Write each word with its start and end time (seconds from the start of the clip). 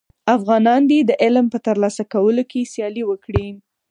افغانان 0.35 0.81
دي 0.91 0.99
د 1.03 1.11
علم 1.23 1.45
په 1.53 1.59
تر 1.65 1.75
لاسه 1.83 2.03
کولو 2.13 2.43
کي 2.51 2.61
سیالي 2.73 3.03
وکړي. 3.07 3.47